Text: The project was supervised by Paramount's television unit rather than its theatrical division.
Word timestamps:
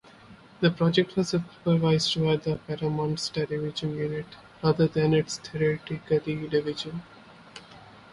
The 0.61 0.71
project 0.71 1.15
was 1.15 1.29
supervised 1.29 2.19
by 2.19 2.35
Paramount's 2.37 3.29
television 3.29 3.93
unit 3.95 4.25
rather 4.63 4.87
than 4.87 5.13
its 5.13 5.37
theatrical 5.37 6.17
division. 6.49 7.03